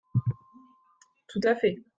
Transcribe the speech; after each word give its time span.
Tout 1.27 1.41
à 1.45 1.53
fait. 1.53 1.77